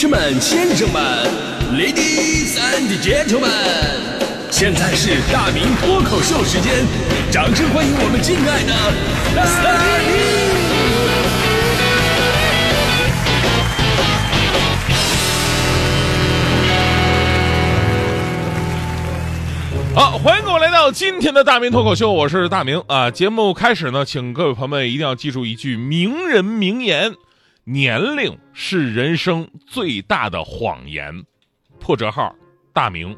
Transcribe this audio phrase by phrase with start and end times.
[0.00, 1.02] 士们、先生们
[1.74, 3.50] ，Ladies and Gentlemen，
[4.50, 6.86] 现在是大明脱口秀时间，
[7.30, 8.72] 掌声欢迎我们敬爱的
[9.36, 9.98] 大
[19.92, 19.94] 明！
[19.94, 23.10] 好，欢迎各位来到今天的大明脱口秀，我是大明啊。
[23.10, 27.16] 节目开始呢，请各位朋友们一定要记住一句名人名言：
[27.64, 31.24] 年龄是人生最大的谎言。
[31.78, 32.34] 破折号，
[32.72, 33.16] 大明。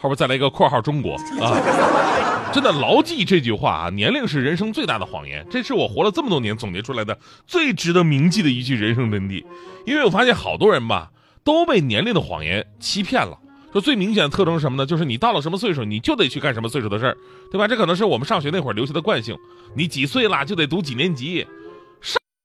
[0.00, 3.90] 后边再来一个括号中国啊，真的牢记这句话啊！
[3.90, 7.16] 年龄是人生最大的谎言，这是我活了这么多年总结出来的
[7.46, 9.44] 最值得铭记的一句人生真谛。
[9.86, 11.12] 因为我发现好多人吧，
[11.44, 13.38] 都被年龄的谎言欺骗了。
[13.72, 14.84] 说最明显的特征是什么呢？
[14.84, 17.16] 就是你到了什么岁数，你就得去干什么岁数的事儿，
[17.52, 17.68] 对吧？
[17.68, 19.38] 这可能是我们上学那会儿留下的惯性。
[19.76, 21.46] 你几岁啦就得读几年级，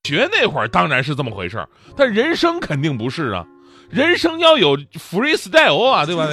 [0.07, 3.45] 学那会儿当然是这么回事儿，但人生肯定不是啊。
[3.89, 6.27] 人生要有 freestyle 啊，对吧？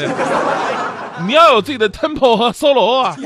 [1.26, 3.16] 你要有自己的 tempo 和 solo 啊。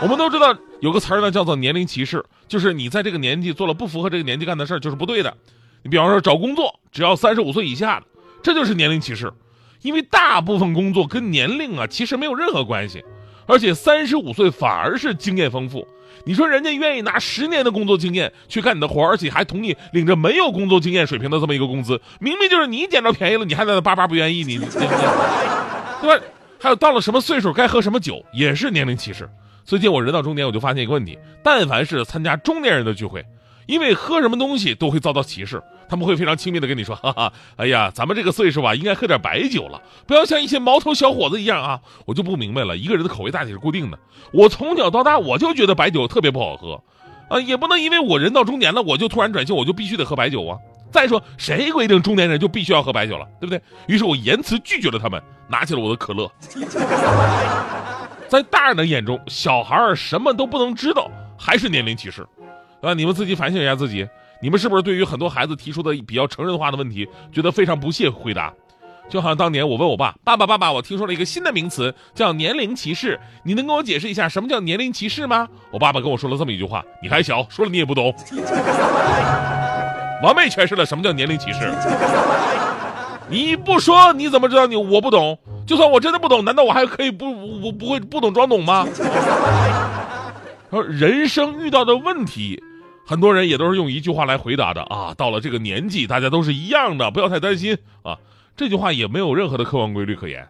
[0.00, 5.36] 我们都知道有个词儿呢，叫做年龄歧视，就是你在这个年纪做了不符合这个年纪干的事儿，就是不对的。
[5.82, 8.06] 你比方说找工作，只要三十五岁以下的，
[8.42, 9.32] 这就是年龄歧视。
[9.82, 13.04] 因为大部分工作跟年龄啊其实没有任何关系，
[13.46, 15.86] 而且三十五岁反而是经验丰富。
[16.26, 24.66] 你说人家愿意拿十年的工作经验去干你的活，而且还同意领着没有工作经验水平的这么一个工资，明明就是你捡着便宜了，你还在那叭叭不愿意，你对
[26.08, 26.20] 吧？
[26.58, 29.30] 还有到了什么岁数该喝什么酒，也是年龄歧视。
[29.64, 33.24] 最近我人到中年，我就发现一个问题：但凡是参加中年人的聚会，
[33.66, 35.62] 因为喝什么东西都会遭到歧视。
[35.88, 43.98] 他们会非常亲密的跟你说：“哈哈，哎呀，咱们这个岁数吧，应该喝点白酒了，不要像一些毛头小伙子一样啊！”我就不明白了，一个人的口味大体是固定的。
[44.32, 46.82] 我从小到大我就觉得白酒特别不好喝，
[47.28, 50.58] 啊，也不能因为我人到中年了，我就突然转性，我就必须得喝白酒啊！
[50.90, 53.60] 再说，谁规定中年人就必须要喝白酒了，对不对？
[53.86, 56.30] 于是我严词拒绝了他们，拿起了我的可乐。
[58.28, 62.26] 在大人的眼中，小孩什么都不能知道，还是年龄歧视，
[62.82, 62.94] 啊！
[62.94, 64.08] 你们自己反省一下自己。
[64.40, 68.52] 你们是不是对于很多孩子提出的比较成人化的问题，觉得非常不屑回答？
[69.08, 78.12] 就好像当年我问我爸：“爸爸，爸爸，我听说了一个新的名词，叫年龄歧视，你能跟我解释一下什么叫年龄歧视吗？”我爸爸跟我说了这么一句话：“你还小，说了你也不懂。”
[80.24, 81.72] 完美诠释了什么叫年龄歧视。
[83.28, 85.38] 你不说你怎么知道你我不懂？
[85.66, 87.26] 就算我真的不懂，难道我还可以不
[87.62, 88.88] 我不会不懂装懂吗？
[90.68, 92.60] 说人生遇到的问题。
[93.06, 98.18] 很多人也都是用一句话来回答的啊，到了这个年纪，大家都是一样的，不要太担心啊。
[98.56, 100.48] 这句话也没有任何的客观规律可言。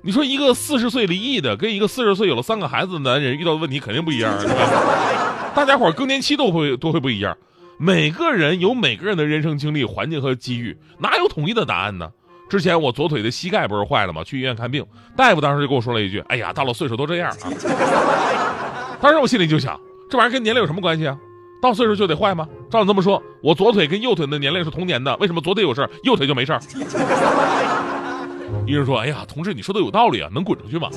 [0.00, 5.52] 你说一个四十岁离异的，跟一个四十岁有了三个孩子的男人遇到的问题肯定不一样，对吧？
[5.54, 7.36] 大家伙更年期都会都会不一样。
[7.78, 12.10] 每个人有每个人的人生经历、环境和机遇，哪有统一的答案呢？
[12.48, 14.24] 之前我左腿的膝盖不是坏了吗？
[14.24, 14.82] 去医院看病，
[15.14, 17.52] 大夫当时就跟我说了一句：“哎呀，到了岁数都这样啊。”
[19.02, 21.18] 当时我心里就想，这玩意儿跟年龄有什么关系啊？
[21.60, 22.46] 到岁数就得坏吗？
[22.70, 26.60] 照你这么说，我左腿跟右腿的年龄是同年的，为什么左腿有事儿右腿就没事儿
[28.66, 30.88] 医生说：“哎呀，同志，你说的有道理啊，能滚出去吗？”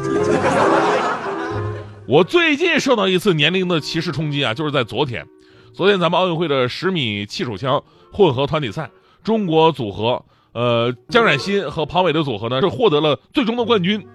[2.08, 5.26] 我最近受到一次年龄的歧视冲击啊，就是在昨天。
[5.74, 8.90] 昨天咱们奥运会的十米气手枪混合团体赛，
[9.24, 10.22] 中国组合
[10.54, 14.06] 呃江冉鑫和庞伟的组合呢是获得了最终的冠军，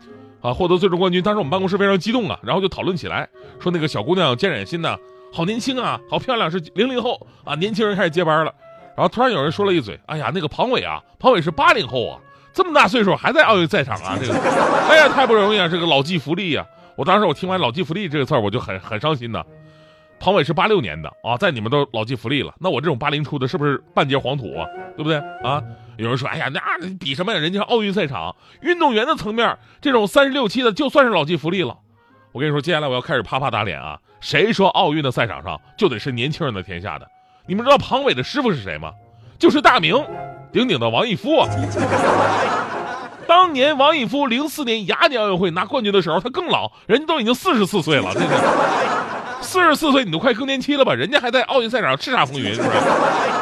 [0.42, 1.22] 啊，获得最终冠军。
[1.22, 3.28] 当时我们办公室非常激动啊，然后就讨论起来，
[3.58, 4.96] 说那个小姑娘江冉鑫呢。
[5.36, 8.50] 好年轻啊，好漂亮，是零零后啊，年轻人开始接班了。
[8.96, 12.18] 然后突然有人说了一嘴：“哎呀，那个庞伟啊，庞伟是八零后啊，
[12.54, 14.34] 这么大岁数还在奥运赛场啊，这个，
[14.88, 19.44] 哎呀，太不容易啊，这个老骥伏枥呀。”我当时我听完“老骥伏枥”这个词儿，我就很很伤心呐。
[20.18, 24.66] 庞伟是八六年的啊，在你们都老骥伏枥了，那我这种八零出的，是不是半截黄土啊？
[24.96, 25.62] 对不对啊？
[25.98, 26.60] 有人说：“哎呀，那
[26.98, 27.38] 比什么呀？
[27.38, 31.76] 人家奥运赛场，运动员的层面，这种三十六七的就算是老骥伏枥了。”
[32.32, 33.98] 我跟你说，接下来我要开始啪啪打脸啊！
[34.26, 37.08] 谁说奥运的赛场上就得是年轻人的天下的？
[37.46, 38.90] 你们知道庞伟的师傅是谁吗？
[39.38, 40.04] 就是大名，
[40.52, 41.48] 鼎鼎的王义夫啊！
[43.28, 48.12] 当年王义夫零四年雅典奥运会拿冠军的时候，他更老，人家都已经四十四岁了。
[48.14, 48.26] 这是
[49.42, 50.92] 四十四岁，你都快更年期了吧？
[50.92, 52.70] 人家还在奥运赛场上叱咤风云，是不是？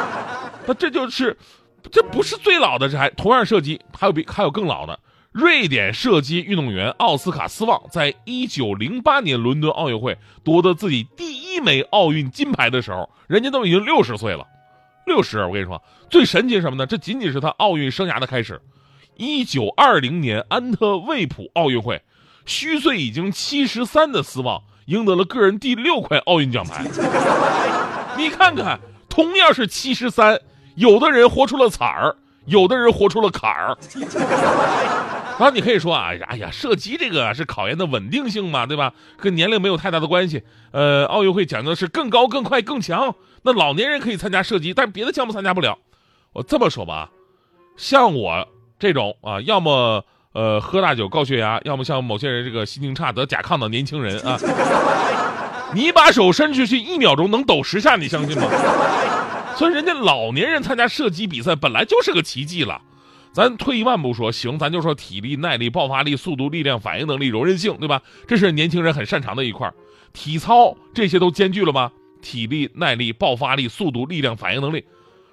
[0.67, 1.35] 那这就是，
[1.91, 4.99] 这不是最老的，这还同样射击，还有比还有更老的。
[5.35, 14.47] 瑞典射击运动员奥斯卡斯旺在一九零八年伦敦奥运会夺得自己第一枚奥运金牌的时候，人家都已经六十岁了。
[15.05, 16.85] 六十，我跟你说，最神奇什么呢？
[16.85, 18.61] 这仅仅是他奥运生涯的开始。
[19.17, 22.01] 一九二零年安特卫普奥运会，
[22.45, 26.85] 虚岁已经七十三的斯旺赢得了个人第六块奥运奖牌。
[28.15, 28.79] 你看看，
[29.09, 30.39] 同样是七十三，
[30.75, 33.77] 有的人活出了彩儿，有的人活出了坎儿。
[35.37, 38.93] 然后你可以说啊，哎呀，射击这个是考验的稳定性嘛，对吧？
[39.17, 40.43] 跟年龄没有太大的关系。
[40.71, 43.13] 呃，奥运会讲究的是更高、更快、更强。
[43.41, 45.77] 那老年人可以参加射击，但别的项目参加不了。
[46.31, 47.09] 我这么说吧，
[47.75, 48.47] 像我
[48.79, 54.39] 这种啊，要么呃喝大酒高血压，要么像某些人这个心情差得甲亢的年轻人啊，
[55.73, 58.47] 你把手伸出去一秒钟能抖十下，你相信吗？
[59.55, 62.81] 所以人家老年人参加射击比赛本来就是个奇迹了。
[63.31, 68.01] 咱退一万步说，行，咱就说体力、耐力、爆发力、速度、力量、反应能力、柔韧性，对吧？
[68.27, 69.69] 这是年轻人很擅长的一块
[70.13, 71.91] 体操这些都兼具了吗？
[72.21, 74.85] 体力、耐力、爆发力、速度、力量、反应能力。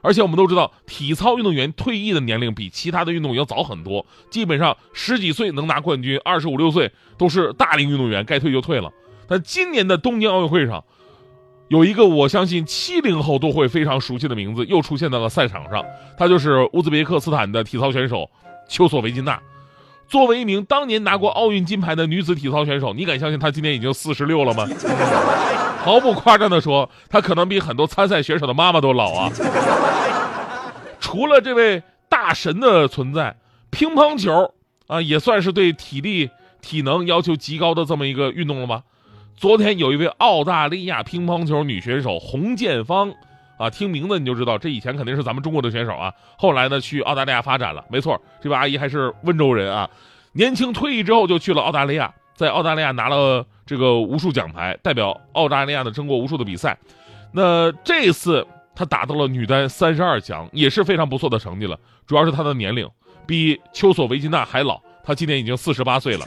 [0.02, 8.92] 而且我们都知道，体操运动员退役的年龄比其他的运动员要早很多，基本上十几岁能拿冠军，二十五六岁都是大龄运动员，该退就退了。
[9.28, 10.84] 但今年的东京奥运会上。
[11.72, 15.82] 有一个我相信七零后都会非常熟悉的名字又出现在了赛场上，
[16.18, 18.28] 他就是乌兹别克斯坦的体操选手
[18.68, 19.40] 丘索维金娜。
[20.06, 24.68] 作为一名当年拿过奥运金牌的女子体操选手，你敢相信她今年已经四十六了吗？
[25.82, 29.32] 毫不夸张地说，她可能比很多参赛选手的妈妈都老啊。
[31.00, 33.34] 除了这位大神的存在，
[33.70, 34.52] 乒乓球
[34.88, 36.28] 啊也算是对体力、
[36.60, 38.82] 体能要求极高的这么一个运动了吗？
[39.36, 43.12] 昨天有一位澳大利亚乒乓球女选手洪建芳，
[43.58, 46.12] 啊，听名字你就知道，这以前肯定是咱们中国的选手啊。
[46.38, 47.84] 后来呢，去澳大利亚发展了。
[47.88, 49.90] 没错，这位阿姨还是温州人啊。
[50.32, 56.78] 年轻退役之后就去了澳大利亚，在澳大利亚拿了这个无数奖牌，代表澳大利亚的争过无数的比赛。
[57.32, 58.46] 那这次
[58.76, 61.76] 她打到了女单三十二强，也是非常不错的成绩了。
[62.06, 62.88] 主要是她的年龄
[63.26, 66.24] 比丘索维金娜还老，她今年已经四十八岁了。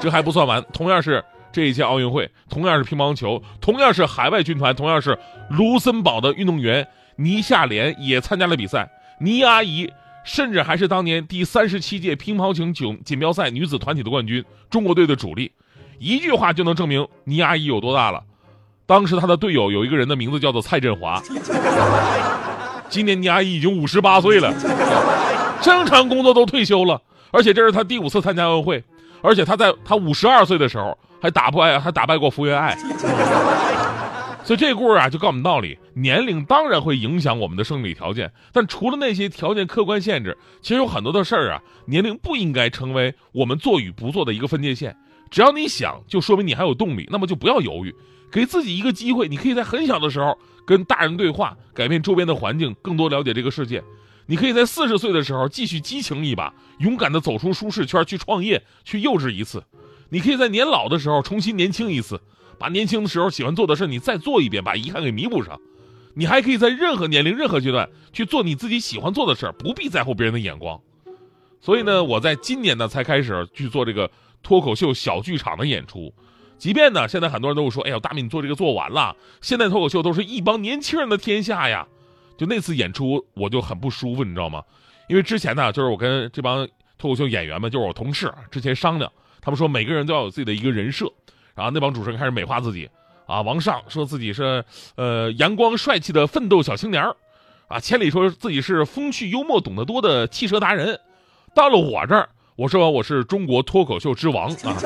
[0.00, 1.24] 这还不算完，同样是。
[1.52, 5.18] 这一届奥运会同样是乒乓球，同样是海外军团，同样是
[5.50, 6.86] 卢森堡的运动员
[7.16, 8.88] 倪夏莲也参加了比赛。
[9.20, 9.90] 倪阿姨
[10.24, 15.50] 甚至还是当年第三十七届乒乓球锦锦标赛女子团体的冠军，中国队的主力。
[15.98, 18.22] 一句话就能证明倪阿姨有多大了。
[18.86, 21.20] 当时她的队友有一个人的名字叫做蔡振华。
[22.88, 24.52] 今年倪阿姨已经五十八岁了，
[25.60, 27.00] 正常工作都退休了，
[27.30, 28.82] 而且这是她第五次参加奥运会，
[29.22, 30.96] 而且她在她五十二岁的时候。
[31.20, 32.76] 还打败还打败过福原爱，
[34.42, 44.96] 所以这故事啊就告诉我们道理：年龄当然会影响我们的生理条件，但除了那些条件客观限制，其实有很多的事儿啊，年龄不应该成为我们做与不做的一个分界线。
[45.30, 47.94] 只要你想，就说明你还有动力，那么就不要犹豫，
[48.32, 53.80] 给自己一个机会，你可以在很小的时候跟大人对话，改变周边的环境，更多了解这个世界。
[54.26, 59.62] 你可以在四十岁的时候继续激情一把，勇敢的走出舒适圈去创业，去幼稚一次。
[60.10, 62.20] 你可以在年老的时候重新年轻一次，
[62.58, 65.58] 把年轻的时候喜欢做的事你再做一遍，把遗憾给弥补上。
[66.14, 70.78] 你还可以在任何年龄、任何阶段去做你自己喜欢做的事不必在乎别人的眼光。
[71.60, 74.10] 所以呢，我在今年呢才开始去做这个
[74.42, 76.12] 脱口秀小剧场的演出。
[76.58, 81.86] 即便呢，现在很多人都会说：“哎呀，大明你做这个做完了，现在脱口秀都是一帮年轻人的天下呀。”
[82.36, 84.62] 就那次演出，我就很不舒服，你知道吗？
[85.08, 86.66] 因为之前呢，就是我跟这帮
[86.98, 89.10] 脱口秀演员们，就是我同事，之前商量。
[89.42, 91.10] 他们说每个人都要有自己的一个人设，
[91.54, 92.88] 然后那帮主持人开始美化自己，
[93.26, 94.64] 啊，王上说自己是
[94.96, 97.02] 呃阳光帅气的奋斗小青年
[97.68, 101.00] 啊，千里说自己是风趣幽默懂得多的汽车达人，
[101.54, 104.76] 到了我这儿，我说我是中国脱口秀之王啊，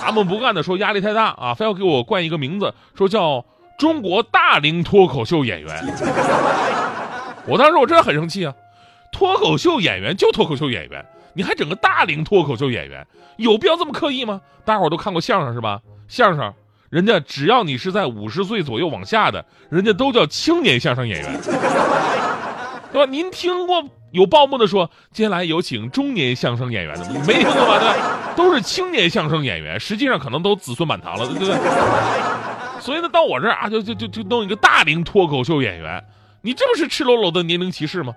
[0.00, 3.44] 他们不干的说压力太大啊，非要给我冠一个名字，说叫
[3.78, 5.84] 中国大龄脱口秀演员，
[7.46, 8.52] 我当时我真的很生气啊，
[9.12, 11.06] 脱口秀演员就脱口秀演员。
[11.34, 13.06] 你还整个大龄脱口秀演员，
[13.36, 14.40] 有必要这么刻意吗？
[14.64, 15.80] 大家伙都看过相声是吧？
[16.08, 16.52] 相声，
[16.90, 21.40] 人家只要你是在五十岁左右往下的，人家都叫青年相声演员，
[22.92, 23.10] 对吧？
[23.10, 27.20] 您听过有报幕的说，接下来有请中年相声演员的吗？
[27.26, 27.78] 没听过吧？
[27.78, 31.54] 对，都是青年相声演员，实际上可能都子孙满堂了，对不对？
[32.80, 36.02] 所以呢，到我这儿啊，就就就就弄一个大龄脱口秀演员，
[36.42, 38.14] 你这不是赤裸裸的年龄歧视吗？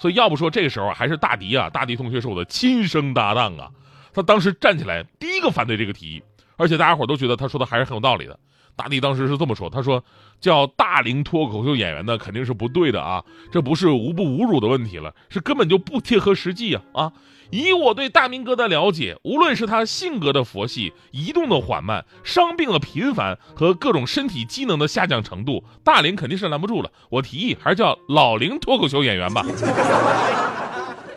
[0.00, 3.70] 所以要不说这个时候还是大迪啊，大迪同学是我的亲生搭档啊，
[4.14, 6.22] 他当时站起来第一个反对这个提议，
[6.56, 8.38] 而且大家伙都觉得他说的还是很有道理的。
[8.76, 10.02] 大迪当时是这么说，他说
[10.40, 17.12] 叫大龄脱口秀演员呢肯定是不对的啊，这不是无不侮辱的问题了，是根本就不贴合实际啊啊！
[17.50, 26.90] 以我对大明哥的了解，无论是他性格的佛系、移动的缓慢、伤病的频繁和各种身体机能的下降程度，大龄肯定是拦不住了。
[27.08, 29.44] 我提议还是叫老龄脱口秀演员吧。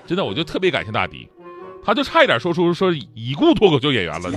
[0.05, 1.27] 真的，我就特别感谢大迪，
[1.85, 4.29] 他就差一点说出说已故脱口秀演员了。